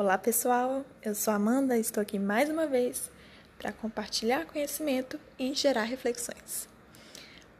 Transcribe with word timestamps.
Olá 0.00 0.16
pessoal, 0.16 0.82
eu 1.02 1.14
sou 1.14 1.34
Amanda 1.34 1.76
e 1.76 1.80
estou 1.82 2.00
aqui 2.00 2.18
mais 2.18 2.48
uma 2.48 2.66
vez 2.66 3.10
para 3.58 3.70
compartilhar 3.70 4.46
conhecimento 4.46 5.20
e 5.38 5.52
gerar 5.52 5.82
reflexões. 5.82 6.66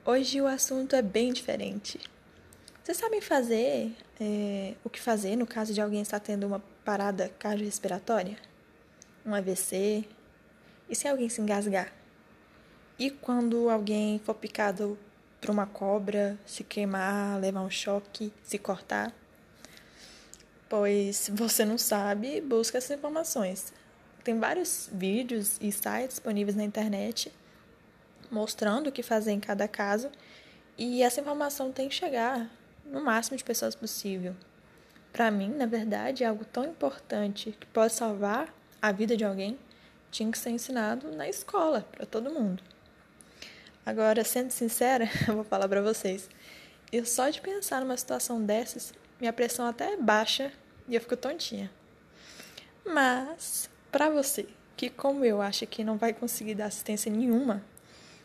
Hoje 0.06 0.40
o 0.40 0.46
assunto 0.46 0.96
é 0.96 1.02
bem 1.02 1.34
diferente. 1.34 2.00
Vocês 2.82 2.96
sabem 2.96 3.20
fazer 3.20 3.94
é, 4.18 4.72
o 4.82 4.88
que 4.88 4.98
fazer 4.98 5.36
no 5.36 5.46
caso 5.46 5.74
de 5.74 5.82
alguém 5.82 6.00
estar 6.00 6.18
tendo 6.18 6.46
uma 6.46 6.62
parada 6.82 7.28
cardiorrespiratória? 7.38 8.38
Um 9.26 9.34
AVC? 9.34 10.06
E 10.88 10.94
se 10.96 11.06
alguém 11.06 11.28
se 11.28 11.42
engasgar? 11.42 11.92
E 12.98 13.10
quando 13.10 13.68
alguém 13.68 14.18
for 14.18 14.32
picado 14.32 14.98
por 15.42 15.50
uma 15.50 15.66
cobra, 15.66 16.38
se 16.46 16.64
queimar, 16.64 17.38
levar 17.38 17.60
um 17.60 17.70
choque, 17.70 18.32
se 18.42 18.56
cortar? 18.56 19.19
Pois 20.70 21.16
se 21.16 21.30
você 21.32 21.66
não 21.66 21.76
sabe, 21.76 22.40
busca 22.40 22.78
essas 22.78 22.96
informações. 22.96 23.74
Tem 24.24 24.38
vários 24.38 24.88
vídeos 24.92 25.58
e 25.60 25.70
sites 25.70 26.10
disponíveis 26.10 26.56
na 26.56 26.64
internet 26.64 27.32
mostrando 28.30 28.86
o 28.86 28.92
que 28.92 29.02
fazer 29.02 29.32
em 29.32 29.40
cada 29.40 29.66
caso 29.66 30.08
e 30.78 31.02
essa 31.02 31.20
informação 31.20 31.72
tem 31.72 31.88
que 31.88 31.94
chegar 31.94 32.48
no 32.86 33.02
máximo 33.02 33.36
de 33.36 33.42
pessoas 33.42 33.74
possível. 33.74 34.36
Para 35.12 35.28
mim, 35.30 35.48
na 35.48 35.66
verdade, 35.66 36.22
é 36.22 36.28
algo 36.28 36.44
tão 36.44 36.64
importante 36.64 37.56
que 37.58 37.66
pode 37.66 37.92
salvar 37.92 38.54
a 38.80 38.92
vida 38.92 39.16
de 39.16 39.24
alguém, 39.24 39.58
tinha 40.10 40.30
que 40.30 40.38
ser 40.38 40.50
ensinado 40.50 41.10
na 41.10 41.28
escola 41.28 41.84
para 41.90 42.06
todo 42.06 42.30
mundo. 42.30 42.62
Agora, 43.84 44.22
sendo 44.22 44.52
sincera, 44.52 45.08
eu 45.26 45.34
vou 45.34 45.44
falar 45.44 45.68
para 45.68 45.82
vocês. 45.82 46.30
Eu 46.92 47.04
só 47.04 47.28
de 47.28 47.40
pensar 47.40 47.80
numa 47.80 47.96
situação 47.96 48.40
dessas, 48.40 48.94
minha 49.20 49.32
pressão 49.32 49.66
até 49.66 49.92
é 49.92 49.96
baixa 49.96 50.50
e 50.88 50.94
eu 50.94 51.00
fico 51.00 51.16
tontinha. 51.16 51.70
Mas, 52.84 53.68
para 53.92 54.08
você, 54.08 54.46
que 54.76 54.88
como 54.88 55.24
eu 55.24 55.42
acha 55.42 55.66
que 55.66 55.84
não 55.84 55.98
vai 55.98 56.12
conseguir 56.12 56.54
dar 56.54 56.66
assistência 56.66 57.12
nenhuma 57.12 57.62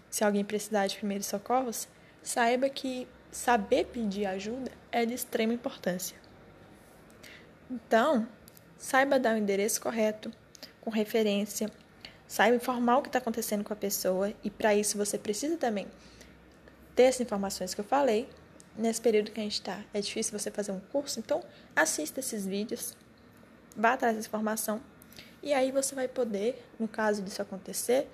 se 0.10 0.24
alguém 0.24 0.46
precisar 0.46 0.88
de 0.88 0.96
primeiros 0.96 1.28
socorros, 1.28 1.90
saiba 2.24 2.70
que 2.70 3.06
saber 3.30 3.86
pedir 3.88 4.26
ajuda 4.26 4.72
é 4.90 5.06
de 5.06 5.14
extrema 5.14 5.54
importância. 5.54 6.16
Então, 7.70 8.26
saiba 8.78 9.20
dar 9.20 9.36
o 9.36 9.38
endereço 9.38 9.82
correto, 9.82 10.32
com 10.80 10.90
referência, 10.90 11.70
saiba 12.26 12.56
informar 12.56 12.98
o 12.98 13.02
que 13.02 13.10
está 13.10 13.20
acontecendo 13.20 13.64
com 13.64 13.74
a 13.74 13.76
pessoa 13.76 14.32
e 14.42 14.50
para 14.50 14.74
isso 14.74 14.98
você 14.98 15.18
precisa 15.18 15.58
também 15.58 15.88
ter 16.96 17.04
essas 17.04 17.22
informações 17.22 17.74
que 17.74 17.82
eu 17.82 17.86
falei 17.86 18.30
nesse 18.78 19.02
período 19.02 19.32
que 19.32 19.40
a 19.40 19.44
gente 19.44 19.54
está. 19.54 19.84
É 19.94 20.02
difícil 20.02 20.38
você 20.38 20.52
fazer 20.52 20.72
um 20.72 20.80
curso, 20.80 21.20
então 21.20 21.44
assista 21.76 22.20
esses 22.20 22.46
vídeos, 22.46 22.96
vá 23.76 23.94
atrás 23.94 24.16
dessa 24.16 24.28
informação 24.28 24.82
e 25.46 25.54
aí 25.54 25.72
você 25.72 25.94
vai 25.94 26.08
poder, 26.08 26.60
no 26.80 26.88
caso 26.88 27.22
disso 27.22 27.42
acontecer, 27.42 28.08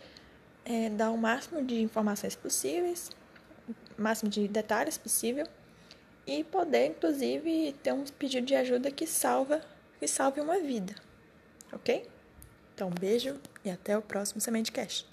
é, 0.66 0.90
dar 0.90 1.12
o 1.12 1.18
máximo 1.18 1.64
de 1.64 1.82
informações 1.82 2.36
possíveis, 2.36 3.10
o 3.98 4.02
máximo 4.02 4.30
de 4.30 4.48
detalhes 4.50 4.98
possível 4.98 5.48
e 6.28 6.44
poder, 6.44 6.88
inclusive, 6.88 7.74
ter 7.82 7.94
um 7.94 8.04
pedido 8.04 8.46
de 8.46 8.54
ajuda 8.54 8.92
que 8.92 9.08
salva, 9.08 9.62
que 10.00 10.08
salve 10.08 10.42
uma 10.42 10.60
vida, 10.60 10.94
ok? 11.72 12.06
Então, 12.76 12.90
um 12.90 13.00
beijo 13.00 13.40
e 13.64 13.70
até 13.70 13.98
o 13.98 14.02
próximo 14.02 14.42
Semente 14.42 14.72
Cash. 14.72 15.06